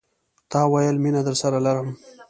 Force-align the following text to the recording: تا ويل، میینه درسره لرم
تا 0.51 0.61
ويل، 0.71 0.95
میینه 1.03 1.21
درسره 1.27 1.57
لرم 1.65 1.87